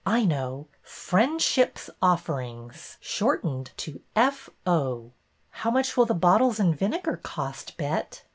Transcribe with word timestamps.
I 0.03 0.25
know! 0.25 0.65
Friendship's 0.81 1.87
Offerings, 2.01 2.97
shortened 3.01 3.69
to 3.77 4.01
F. 4.15 4.49
O."" 4.65 5.11
How 5.61 5.69
much 5.69 5.95
will 5.95 6.07
the 6.07 6.15
bottles 6.15 6.59
and 6.59 6.75
vinegar 6.75 7.17
cost. 7.21 7.77
Bet?" 7.77 8.23